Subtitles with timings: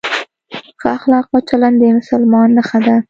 [0.79, 2.95] ښه اخلاق او چلند د مسلمان نښه ده.